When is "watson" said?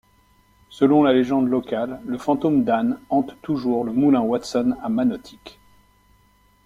4.21-4.75